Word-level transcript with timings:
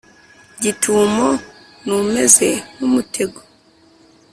gitumo 0.63 1.27
n 1.85 1.89
umeze 1.99 2.49
nk 2.75 2.81
umutego 2.87 3.39